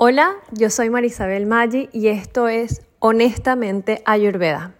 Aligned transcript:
Hola, 0.00 0.36
yo 0.52 0.70
soy 0.70 0.90
Marisabel 0.90 1.46
Maggi 1.46 1.88
y 1.92 2.06
esto 2.06 2.46
es 2.46 2.82
Honestamente 3.00 4.00
Ayurveda. 4.04 4.76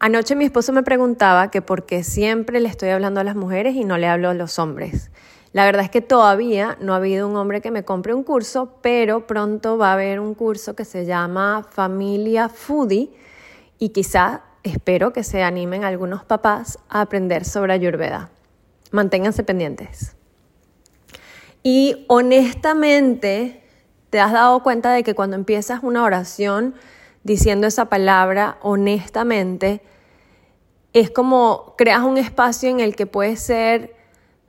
Anoche 0.00 0.34
mi 0.34 0.44
esposo 0.44 0.72
me 0.72 0.82
preguntaba 0.82 1.52
que 1.52 1.62
por 1.62 1.86
qué 1.86 2.02
siempre 2.02 2.58
le 2.58 2.68
estoy 2.68 2.88
hablando 2.88 3.20
a 3.20 3.24
las 3.24 3.36
mujeres 3.36 3.76
y 3.76 3.84
no 3.84 3.96
le 3.96 4.08
hablo 4.08 4.30
a 4.30 4.34
los 4.34 4.58
hombres. 4.58 5.12
La 5.52 5.64
verdad 5.64 5.84
es 5.84 5.90
que 5.90 6.00
todavía 6.00 6.76
no 6.80 6.92
ha 6.92 6.96
habido 6.96 7.28
un 7.28 7.36
hombre 7.36 7.60
que 7.60 7.70
me 7.70 7.84
compre 7.84 8.14
un 8.14 8.24
curso, 8.24 8.80
pero 8.82 9.28
pronto 9.28 9.78
va 9.78 9.90
a 9.90 9.92
haber 9.92 10.18
un 10.18 10.34
curso 10.34 10.74
que 10.74 10.84
se 10.84 11.06
llama 11.06 11.64
Familia 11.70 12.48
Foodie 12.48 13.12
y 13.78 13.90
quizá 13.90 14.42
espero 14.64 15.12
que 15.12 15.22
se 15.22 15.44
animen 15.44 15.84
algunos 15.84 16.24
papás 16.24 16.80
a 16.88 17.00
aprender 17.00 17.44
sobre 17.44 17.74
Ayurveda. 17.74 18.32
Manténganse 18.90 19.44
pendientes. 19.44 20.16
Y 21.62 22.04
honestamente, 22.08 23.60
¿Te 24.14 24.20
has 24.20 24.30
dado 24.30 24.62
cuenta 24.62 24.92
de 24.92 25.02
que 25.02 25.16
cuando 25.16 25.34
empiezas 25.34 25.80
una 25.82 26.04
oración 26.04 26.76
diciendo 27.24 27.66
esa 27.66 27.86
palabra 27.86 28.58
honestamente, 28.62 29.82
es 30.92 31.10
como 31.10 31.74
creas 31.76 32.04
un 32.04 32.16
espacio 32.16 32.68
en 32.70 32.78
el 32.78 32.94
que 32.94 33.06
puedes 33.06 33.40
ser, 33.40 33.96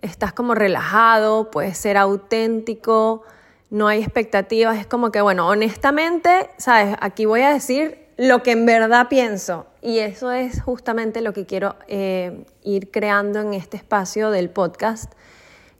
estás 0.01 0.33
como 0.33 0.53
relajado, 0.53 1.49
puedes 1.49 1.79
ser 1.79 1.97
auténtico, 1.97 3.23
no 3.71 3.87
hay 3.87 4.03
expectativas, 4.03 4.77
es 4.77 4.85
como 4.85 5.11
que, 5.11 5.21
bueno, 5.21 5.47
honestamente, 5.47 6.51
sabes, 6.57 6.95
aquí 7.01 7.25
voy 7.25 7.41
a 7.41 7.51
decir 7.51 8.05
lo 8.17 8.43
que 8.43 8.51
en 8.51 8.67
verdad 8.67 9.07
pienso. 9.09 9.65
Y 9.81 9.97
eso 9.97 10.31
es 10.31 10.61
justamente 10.61 11.21
lo 11.21 11.33
que 11.33 11.47
quiero 11.47 11.75
eh, 11.87 12.45
ir 12.61 12.91
creando 12.91 13.41
en 13.41 13.55
este 13.55 13.77
espacio 13.77 14.29
del 14.29 14.51
podcast, 14.51 15.11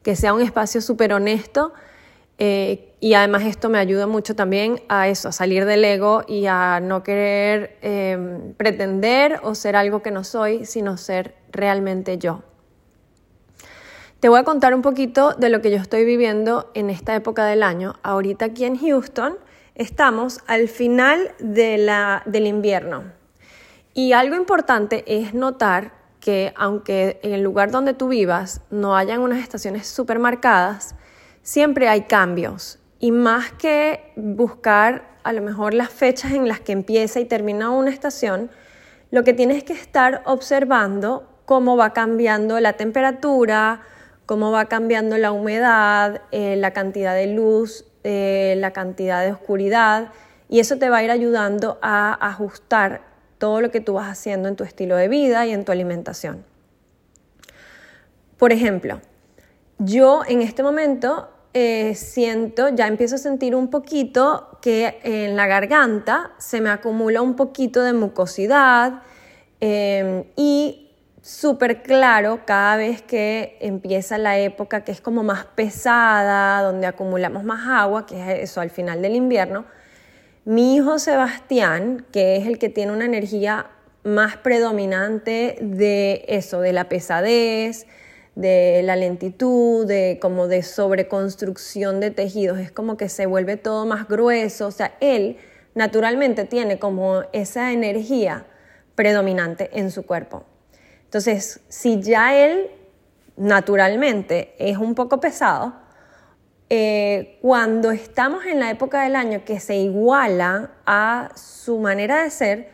que 0.02 0.15
sea 0.15 0.34
un 0.34 0.41
espacio 0.41 0.81
súper 0.81 1.13
honesto 1.13 1.71
eh, 2.38 2.94
y 2.99 3.13
además 3.13 3.44
esto 3.44 3.70
me 3.70 3.77
ayuda 3.77 4.07
mucho 4.07 4.35
también 4.35 4.81
a 4.89 5.07
eso, 5.07 5.30
a 5.30 5.31
salir 5.31 5.66
del 5.66 5.85
ego 5.85 6.23
y 6.27 6.48
a 6.48 6.79
no 6.82 7.04
querer 7.04 7.77
em, 7.82 8.54
pretender 8.54 9.40
o 9.43 9.55
ser 9.55 9.76
algo 9.76 10.01
que 10.01 10.12
no 10.12 10.23
soy, 10.23 10.65
sino 10.65 10.98
ser 10.98 11.35
realmente 11.51 12.18
yo. 12.18 12.43
Te 14.20 14.29
voy 14.29 14.40
a 14.40 14.43
contar 14.43 14.73
un 14.73 14.82
poquito 14.82 15.34
de 15.34 15.49
lo 15.49 15.62
que 15.62 15.71
yo 15.71 15.77
estoy 15.77 16.04
viviendo 16.04 16.71
en 16.73 16.90
esta 16.90 17.15
época 17.15 17.45
del 17.45 17.63
año. 17.63 17.95
Ahorita 18.01 18.45
aquí 18.45 18.65
en 18.65 18.77
Houston 18.77 19.38
estamos 19.76 20.40
al 20.48 20.67
final 20.67 21.32
de 21.40 21.77
la, 21.77 22.23
del 22.26 22.48
invierno. 22.48 23.04
Y 23.93 24.13
algo 24.13 24.35
importante 24.35 25.04
es 25.07 25.34
notar 25.34 25.93
que 26.20 26.54
aunque 26.57 27.20
en 27.21 27.34
el 27.34 27.43
lugar 27.43 27.70
donde 27.70 27.93
tú 27.93 28.07
vivas 28.07 28.62
no 28.71 28.98
hayan 28.98 29.21
unas 29.21 29.40
estaciones 29.40 29.85
súper 29.85 30.17
marcadas, 30.17 30.95
siempre 31.46 31.88
hay 31.88 32.01
cambios 32.01 32.79
y 32.99 33.12
más 33.12 33.51
que 33.51 34.12
buscar 34.15 35.04
a 35.24 35.32
lo 35.32 35.43
mejor 35.43 35.76
las 35.76 35.90
fechas 35.90 36.32
en 36.32 36.48
las 36.48 36.60
que 36.60 36.71
empieza 36.71 37.20
y 37.20 37.26
termina 37.26 37.70
una 37.70 37.91
estación, 37.91 38.49
lo 39.12 39.24
que 39.24 39.34
tienes 39.34 39.63
que 39.63 39.73
estar 39.73 40.23
observando 40.26 41.29
cómo 41.46 41.77
va 41.77 41.93
cambiando 41.93 42.60
la 42.60 42.73
temperatura, 42.73 43.82
cómo 44.26 44.51
va 44.51 44.66
cambiando 44.66 45.20
la 45.20 45.32
humedad, 45.32 46.21
eh, 46.32 46.55
la 46.55 46.71
cantidad 46.71 47.13
de 47.13 47.27
luz, 47.27 47.85
eh, 48.04 48.55
la 48.57 48.71
cantidad 48.71 49.23
de 49.23 49.32
oscuridad, 49.32 50.10
y 50.49 50.60
eso 50.60 50.79
te 50.79 50.90
va 50.90 50.98
a 50.98 51.04
ir 51.04 51.12
ayudando 51.12 51.77
a 51.84 52.27
ajustar 52.27 53.01
todo 53.38 53.62
lo 53.62 53.70
que 53.70 53.82
tú 53.82 53.93
vas 53.93 54.10
haciendo 54.10 54.49
en 54.49 54.55
tu 54.55 54.63
estilo 54.63 54.96
de 54.96 55.10
vida 55.10 55.46
y 55.46 55.51
en 55.51 55.63
tu 55.63 55.71
alimentación. 55.71 56.43
Por 58.38 58.51
ejemplo, 58.51 58.99
yo 59.77 60.21
en 60.27 60.41
este 60.41 60.63
momento 60.63 61.29
eh, 61.57 61.95
siento, 61.95 62.67
ya 62.67 62.85
empiezo 62.85 63.15
a 63.15 63.17
sentir 63.17 63.55
un 63.55 63.70
poquito 63.70 64.59
que 64.61 65.00
en 65.03 65.38
la 65.38 65.47
garganta 65.47 66.34
se 66.38 66.59
me 66.59 66.69
acumula 66.69 67.22
un 67.22 67.38
poquito 67.38 67.81
de 67.81 67.94
mucosidad 67.94 69.03
em, 69.61 70.25
y 70.35 70.91
súper 71.21 71.81
claro 71.81 72.41
cada 72.45 72.75
vez 72.75 73.01
que 73.01 73.57
empieza 73.61 74.17
la 74.17 74.38
época 74.38 74.83
que 74.83 74.91
es 74.91 74.99
como 74.99 75.23
más 75.23 75.45
pesada, 75.45 76.61
donde 76.61 76.88
acumulamos 76.88 77.45
más 77.45 77.65
agua, 77.69 78.05
que 78.05 78.21
es 78.21 78.49
eso 78.49 78.59
al 78.59 78.69
final 78.69 79.01
del 79.01 79.15
invierno. 79.15 79.63
Mi 80.44 80.75
hijo 80.75 80.99
Sebastián, 80.99 82.05
que 82.11 82.35
es 82.35 82.47
el 82.47 82.59
que 82.59 82.67
tiene 82.67 82.91
una 82.91 83.05
energía 83.05 83.67
más 84.03 84.35
predominante 84.35 85.57
de 85.61 86.25
eso, 86.27 86.59
de 86.59 86.73
la 86.73 86.89
pesadez, 86.89 87.88
de 88.35 88.81
la 88.84 88.96
lentitud, 88.96 89.88
de 89.88 90.19
como 90.22 90.47
de 90.47 90.62
sobreconstrucción 90.62 92.00
de 92.00 92.12
tejidos, 92.12 92.59
es 92.59 92.72
como 92.72 92.97
que 92.97 93.09
se 93.09 93.25
vuelve 93.25 93.57
todo 93.57 93.85
más 93.85 94.07
grueso, 94.07 94.68
o 94.68 94.72
sea, 94.72 94.96
él 95.00 95.38
naturalmente 95.73 96.45
tiene 96.45 96.78
como 96.78 97.24
esa 97.31 97.72
energía 97.72 98.45
predominante 98.95 99.69
en 99.74 99.91
su 99.91 100.06
cuerpo. 100.06 100.44
Entonces, 101.06 101.62
si 101.69 102.01
ya 102.01 102.35
él 102.35 102.69
naturalmente 103.38 104.53
es 104.57 104.78
un 104.78 104.95
poco 104.95 105.19
pesado, 105.19 105.74
eh, 106.69 107.38
cuando 107.41 107.91
estamos 107.91 108.45
en 108.45 108.59
la 108.59 108.72
época 108.72 109.03
del 109.03 109.16
año 109.16 109.45
que 109.45 109.59
se 109.59 109.75
iguala 109.75 110.72
a 110.85 111.29
su 111.35 111.79
manera 111.79 112.24
de 112.24 112.29
ser, 112.31 112.69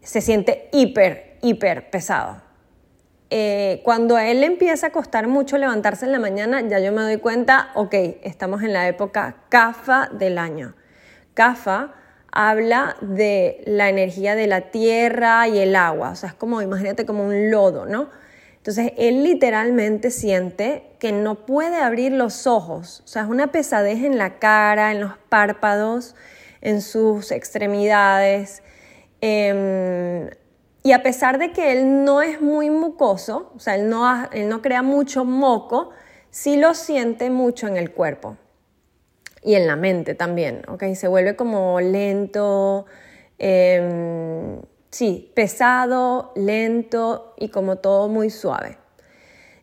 se 0.00 0.20
siente 0.20 0.68
hiper, 0.72 1.36
hiper 1.42 1.90
pesado. 1.90 2.40
Eh, 3.32 3.80
cuando 3.84 4.16
a 4.16 4.26
él 4.26 4.40
le 4.40 4.46
empieza 4.46 4.88
a 4.88 4.90
costar 4.90 5.28
mucho 5.28 5.56
levantarse 5.56 6.04
en 6.04 6.12
la 6.12 6.18
mañana, 6.18 6.60
ya 6.62 6.80
yo 6.80 6.90
me 6.90 7.02
doy 7.02 7.18
cuenta, 7.18 7.70
ok, 7.74 7.94
estamos 8.22 8.62
en 8.62 8.72
la 8.72 8.88
época 8.88 9.36
CAFA 9.48 10.10
del 10.12 10.36
año. 10.36 10.74
CAFA 11.34 11.94
habla 12.32 12.96
de 13.00 13.62
la 13.66 13.88
energía 13.88 14.34
de 14.34 14.48
la 14.48 14.70
tierra 14.72 15.46
y 15.46 15.58
el 15.58 15.76
agua, 15.76 16.10
o 16.10 16.16
sea, 16.16 16.30
es 16.30 16.34
como, 16.34 16.60
imagínate 16.60 17.06
como 17.06 17.24
un 17.24 17.50
lodo, 17.50 17.86
¿no? 17.86 18.10
Entonces, 18.56 18.92
él 18.98 19.24
literalmente 19.24 20.10
siente 20.10 20.90
que 20.98 21.12
no 21.12 21.46
puede 21.46 21.76
abrir 21.76 22.12
los 22.12 22.46
ojos, 22.46 23.02
o 23.04 23.08
sea, 23.08 23.22
es 23.22 23.28
una 23.28 23.52
pesadez 23.52 24.04
en 24.04 24.18
la 24.18 24.38
cara, 24.38 24.90
en 24.90 25.00
los 25.00 25.16
párpados, 25.28 26.14
en 26.60 26.82
sus 26.82 27.30
extremidades. 27.30 28.62
Em, 29.20 30.28
y 30.82 30.92
a 30.92 31.02
pesar 31.02 31.38
de 31.38 31.52
que 31.52 31.72
él 31.72 32.04
no 32.04 32.22
es 32.22 32.40
muy 32.40 32.70
mucoso, 32.70 33.52
o 33.54 33.58
sea, 33.58 33.74
él 33.74 33.88
no, 33.88 34.30
él 34.32 34.48
no 34.48 34.62
crea 34.62 34.82
mucho 34.82 35.24
moco, 35.24 35.90
sí 36.30 36.56
lo 36.56 36.74
siente 36.74 37.28
mucho 37.30 37.68
en 37.68 37.76
el 37.76 37.92
cuerpo 37.92 38.36
y 39.42 39.54
en 39.54 39.66
la 39.66 39.76
mente 39.76 40.14
también, 40.14 40.62
¿ok? 40.68 40.84
Se 40.94 41.08
vuelve 41.08 41.36
como 41.36 41.80
lento, 41.80 42.86
em, 43.38 44.60
sí, 44.90 45.32
pesado, 45.34 46.32
lento 46.34 47.34
y 47.38 47.48
como 47.48 47.76
todo 47.76 48.08
muy 48.08 48.30
suave. 48.30 48.78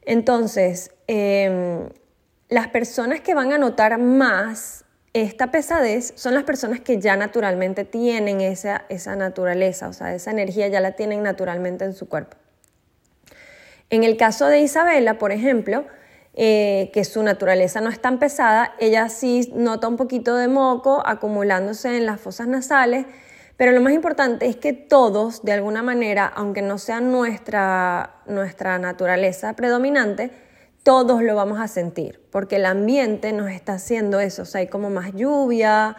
Entonces, 0.03 0.91
em, 1.07 1.89
las 2.49 2.67
personas 2.69 3.21
que 3.21 3.33
van 3.33 3.51
a 3.53 3.57
notar 3.57 3.97
más 3.97 4.85
esta 5.21 5.51
pesadez 5.51 6.13
son 6.15 6.33
las 6.33 6.43
personas 6.43 6.79
que 6.79 6.99
ya 6.99 7.17
naturalmente 7.17 7.85
tienen 7.85 8.41
esa, 8.41 8.85
esa 8.89 9.15
naturaleza, 9.15 9.87
o 9.87 9.93
sea, 9.93 10.13
esa 10.13 10.31
energía 10.31 10.67
ya 10.67 10.79
la 10.79 10.91
tienen 10.93 11.23
naturalmente 11.23 11.85
en 11.85 11.93
su 11.93 12.07
cuerpo. 12.07 12.37
En 13.89 14.03
el 14.03 14.17
caso 14.17 14.47
de 14.47 14.59
Isabela, 14.59 15.17
por 15.17 15.31
ejemplo, 15.31 15.85
eh, 16.33 16.91
que 16.93 17.03
su 17.03 17.23
naturaleza 17.23 17.81
no 17.81 17.89
es 17.89 17.99
tan 17.99 18.19
pesada, 18.19 18.75
ella 18.79 19.09
sí 19.09 19.51
nota 19.55 19.87
un 19.87 19.97
poquito 19.97 20.35
de 20.35 20.47
moco 20.47 21.01
acumulándose 21.05 21.97
en 21.97 22.05
las 22.05 22.19
fosas 22.19 22.47
nasales, 22.47 23.05
pero 23.55 23.71
lo 23.71 23.81
más 23.81 23.93
importante 23.93 24.45
es 24.45 24.55
que 24.55 24.73
todos, 24.73 25.43
de 25.43 25.53
alguna 25.53 25.81
manera, 25.81 26.27
aunque 26.27 26.61
no 26.61 26.77
sea 26.77 26.99
nuestra, 26.99 28.17
nuestra 28.27 28.77
naturaleza 28.77 29.53
predominante, 29.53 30.29
todos 30.87 31.21
lo 31.21 31.35
vamos 31.35 31.59
a 31.59 31.67
sentir, 31.67 32.21
porque 32.31 32.55
el 32.55 32.65
ambiente 32.65 33.33
nos 33.33 33.51
está 33.51 33.73
haciendo 33.73 34.21
eso, 34.21 34.43
o 34.43 34.45
sea, 34.45 34.59
hay 34.59 34.67
como 34.67 34.89
más 34.89 35.11
lluvia, 35.13 35.97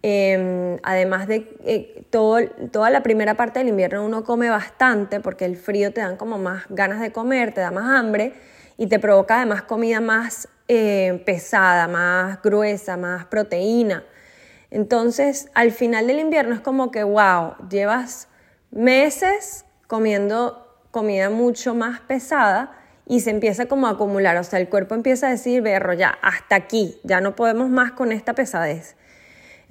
em, 0.00 0.78
además 0.84 1.26
de 1.26 1.56
eh, 1.64 2.04
toda 2.08 2.90
la 2.90 3.02
primera 3.02 3.34
parte 3.34 3.58
del 3.58 3.66
invierno 3.66 4.06
uno 4.06 4.22
come 4.22 4.48
bastante, 4.48 5.18
porque 5.18 5.44
el 5.44 5.56
frío 5.56 5.92
te 5.92 6.02
da 6.02 6.16
como 6.16 6.38
más 6.38 6.66
ganas 6.68 7.00
de 7.00 7.10
comer, 7.10 7.52
te 7.52 7.62
da 7.62 7.72
más 7.72 7.98
hambre 7.98 8.32
y 8.76 8.86
te 8.86 9.00
provoca 9.00 9.38
además 9.38 9.62
comida 9.62 10.00
más 10.00 10.48
eh, 10.68 11.20
pesada, 11.26 11.88
más 11.88 12.40
gruesa, 12.40 12.96
más 12.96 13.24
proteína. 13.24 14.04
Entonces, 14.70 15.48
al 15.54 15.72
final 15.72 16.06
del 16.06 16.20
invierno 16.20 16.54
es 16.54 16.60
como 16.60 16.92
que, 16.92 17.02
wow, 17.02 17.56
llevas 17.68 18.28
meses 18.70 19.64
comiendo 19.88 20.78
comida 20.92 21.28
mucho 21.28 21.74
más 21.74 21.98
pesada 22.02 22.77
y 23.08 23.20
se 23.20 23.30
empieza 23.30 23.66
como 23.66 23.86
a 23.86 23.92
acumular, 23.92 24.36
o 24.36 24.44
sea, 24.44 24.60
el 24.60 24.68
cuerpo 24.68 24.94
empieza 24.94 25.28
a 25.28 25.30
decir, 25.30 25.62
berro, 25.62 25.94
ya, 25.94 26.18
hasta 26.20 26.56
aquí, 26.56 27.00
ya 27.04 27.22
no 27.22 27.34
podemos 27.34 27.70
más 27.70 27.92
con 27.92 28.12
esta 28.12 28.34
pesadez. 28.34 28.96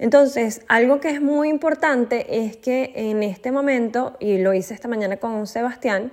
Entonces, 0.00 0.62
algo 0.66 1.00
que 1.00 1.10
es 1.10 1.20
muy 1.20 1.48
importante 1.48 2.44
es 2.44 2.56
que 2.56 2.92
en 2.96 3.22
este 3.22 3.52
momento, 3.52 4.16
y 4.18 4.38
lo 4.38 4.54
hice 4.54 4.74
esta 4.74 4.88
mañana 4.88 5.18
con 5.18 5.46
Sebastián, 5.46 6.10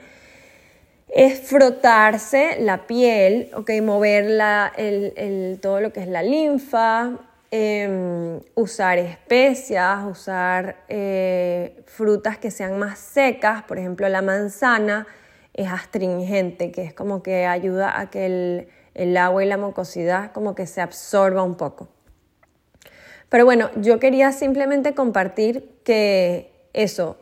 es 1.10 1.39
frotarse 1.42 2.57
la 2.60 2.86
piel, 2.86 3.50
okay, 3.56 3.81
mover 3.81 4.25
el, 4.78 5.60
todo 5.62 5.81
lo 5.81 5.92
que 5.92 6.01
es 6.01 6.07
la 6.07 6.21
linfa, 6.21 7.12
em, 7.50 8.39
usar 8.54 9.00
especias, 9.00 10.06
usar 10.06 10.78
eh, 10.89 11.83
frutas 11.88 12.38
que 12.38 12.51
sean 12.51 12.78
más 12.78 13.00
secas, 13.00 13.63
por 13.63 13.80
ejemplo 13.80 14.07
la 14.10 14.21
manzana 14.21 15.07
es 15.56 15.72
astringente, 15.72 16.72
que 16.72 16.84
es 16.84 16.94
como 16.94 17.24
que 17.24 17.46
ayuda 17.46 18.00
a 18.00 18.10
que 18.10 18.25
el, 18.25 18.68
el 18.94 19.18
agua 19.18 19.44
y 19.44 19.48
la 19.48 19.57
mucosidad 19.57 20.31
como 20.31 20.54
que 20.54 20.68
se 20.68 20.81
absorba 20.81 21.44
un 21.44 21.56
poco. 21.56 21.88
Pero 23.30 23.46
bueno, 23.46 23.69
yo 23.75 24.00
quería 24.00 24.31
simplemente 24.31 24.94
compartir 24.94 25.80
que 25.84 26.69
eso, 26.74 27.18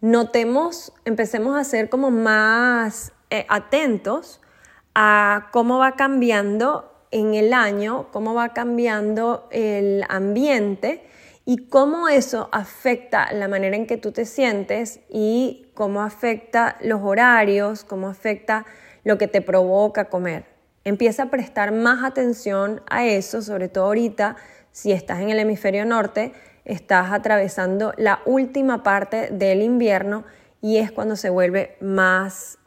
notemos, 0.00 0.92
empecemos 1.04 1.56
a 1.56 1.64
ser 1.64 1.88
como 1.88 2.10
más 2.10 3.12
eh, 3.30 3.46
atentos 3.48 4.40
a 4.94 5.48
cómo 5.52 5.78
va 5.78 5.96
cambiando 5.96 6.92
en 7.10 7.34
el 7.34 7.52
año, 7.52 8.08
cómo 8.12 8.34
va 8.34 8.52
cambiando 8.52 9.48
el 9.50 10.04
ambiente 10.08 11.08
y 11.44 11.68
cómo 11.68 12.08
eso 12.08 12.48
afecta 12.52 13.32
la 13.32 13.48
manera 13.48 13.76
en 13.76 13.86
que 13.86 13.96
tú 13.96 14.12
te 14.12 14.26
sientes 14.26 15.00
y 15.08 15.67
cómo 15.78 16.02
afecta 16.02 16.76
los 16.80 17.02
horarios, 17.04 17.84
cómo 17.84 18.08
afecta 18.08 18.66
lo 19.04 19.16
que 19.16 19.28
te 19.28 19.40
provoca 19.40 20.06
comer. 20.06 20.44
Empieza 20.82 21.22
a 21.22 21.30
prestar 21.30 21.70
más 21.70 22.02
atención 22.02 22.82
a 22.90 23.06
eso, 23.06 23.42
sobre 23.42 23.68
todo 23.68 23.84
ahorita 23.84 24.34
si 24.72 24.90
estás 24.90 25.20
en 25.20 25.30
el 25.30 25.38
hemisferio 25.38 25.84
norte, 25.84 26.32
estás 26.64 27.12
atravesando 27.12 27.92
la 27.96 28.22
última 28.26 28.82
parte 28.82 29.28
del 29.30 29.62
invierno 29.62 30.24
y 30.60 30.78
es 30.78 30.90
cuando 30.90 31.14
se 31.14 31.30
vuelve 31.30 31.76
más 31.80 32.58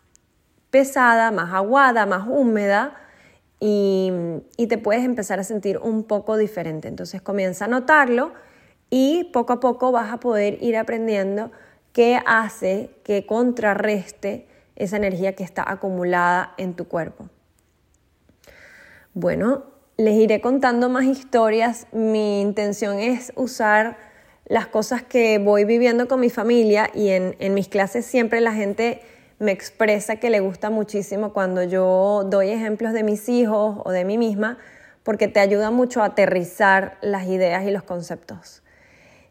pesada, 0.69 1.31
más 1.31 1.53
aguada, 1.53 2.05
más 2.05 2.25
húmeda 2.29 2.95
y, 3.59 4.13
te 4.69 4.77
puedes 4.77 5.03
empezar 5.03 5.41
a 5.41 5.43
sentir 5.43 5.79
un 5.79 6.05
poco 6.05 6.37
diferente. 6.37 6.87
Entonces 6.87 7.21
comienza 7.21 7.65
a 7.65 7.67
notarlo 7.67 8.31
y 8.89 9.25
poco 9.33 9.51
a 9.51 9.59
poco 9.59 9.91
vas 9.91 10.13
a 10.13 10.21
poder 10.21 10.63
ir 10.63 10.77
aprendiendo 10.77 11.51
qué 11.93 12.19
hace 12.25 12.91
que 13.03 13.25
contrarreste 13.25 14.47
esa 14.75 14.97
energía 14.97 15.33
que 15.33 15.43
está 15.43 15.63
acumulada 15.69 16.53
en 16.57 16.73
tu 16.73 16.87
cuerpo. 16.87 17.29
Bueno, 19.13 19.65
les 19.97 20.15
iré 20.15 20.41
contando 20.41 20.89
más 20.89 21.05
historias. 21.05 21.87
Mi 21.91 22.41
intención 22.41 22.99
es 22.99 23.33
usar 23.35 23.97
las 24.45 24.67
cosas 24.67 25.03
que 25.03 25.37
voy 25.37 25.65
viviendo 25.65 26.07
con 26.07 26.19
mi 26.19 26.29
familia 26.29 26.89
y 26.93 27.09
en, 27.09 27.53
mis 27.53 27.67
clases 27.67 28.05
siempre 28.05 28.41
la 28.41 28.53
gente 28.53 29.01
me 29.39 29.51
expresa 29.51 30.17
que 30.17 30.29
le 30.29 30.39
gusta 30.39 30.69
muchísimo 30.69 31.33
cuando 31.33 31.63
yo 31.63 32.25
doy 32.25 32.49
ejemplos 32.49 32.93
de 32.93 33.03
mis 33.03 33.29
hijos 33.29 33.79
o 33.83 33.91
de 33.91 34.05
mí 34.05 34.17
misma 34.17 34.57
porque 35.03 35.27
te 35.27 35.39
ayuda 35.39 35.71
mucho 35.71 36.01
a 36.01 36.05
aterrizar 36.05 36.97
las 37.01 37.27
ideas 37.27 37.65
y 37.65 37.71
los 37.71 37.83
conceptos. 37.83 38.61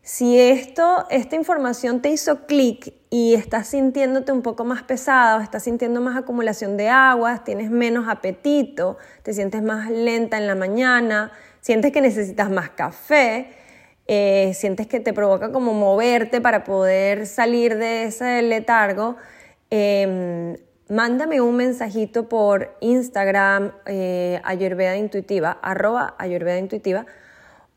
Si 0.03 0.41
esto, 0.41 1.07
esta 1.11 1.37
información 1.37 2.01
te 2.01 2.09
hizo 2.09 2.47
clic 2.47 2.95
y 3.11 3.35
estás 3.35 3.69
sintiéndote 3.69 4.33
un 4.33 4.41
poco 4.41 4.65
más 4.65 4.83
pesado, 4.83 5.41
estás 5.41 5.65
sintiendo 5.65 6.01
más 6.01 6.17
acumulación 6.17 6.79
de 6.79 6.89
aguas, 6.89 7.45
tienes 7.45 7.71
menos 7.71 8.09
apetito, 8.09 8.97
te 9.23 9.35
sientes 9.35 9.63
más 9.63 9.91
lenta 9.91 10.39
en 10.39 10.47
la 10.47 10.55
mañana, 10.55 11.33
sientes 11.61 11.93
que 11.93 12.01
necesitas 12.01 12.51
más 12.51 12.71
café, 12.71 13.51
eh, 14.07 14.53
sientes 14.55 14.87
que 14.87 15.01
te 15.01 15.13
provoca 15.13 15.53
como 15.53 15.75
moverte 15.75 16.41
para 16.41 16.65
poder 16.65 17.27
salir 17.27 17.77
de 17.77 18.05
ese 18.05 18.41
letargo, 18.41 19.17
em, 19.69 20.57
mándame 20.89 21.43
un 21.43 21.57
mensajito 21.57 22.29
por 22.29 22.75
Instagram, 22.81 23.73
eh, 23.87 24.41
Ayurveda 24.45 24.97
Intuitiva, 24.97 25.59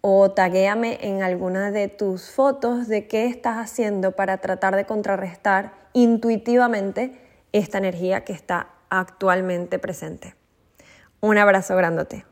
o 0.05 0.31
taguéame 0.31 1.00
en 1.01 1.23
alguna 1.23 1.71
de 1.71 1.88
tus 1.88 2.29
fotos 2.29 2.89
de 2.89 3.07
qué 3.07 3.27
estás 3.27 3.55
haciendo 3.55 4.11
para 4.11 4.39
tratar 4.39 4.75
de 4.75 4.85
contrarrestar 4.85 5.71
intuitivamente 5.94 7.17
esta 7.53 7.77
energía 7.77 8.25
que 8.25 8.33
está 8.33 8.67
actualmente 8.89 9.79
presente. 9.79 10.35
Un 11.21 11.38
abrazo 11.38 11.77
grandote. 11.77 12.25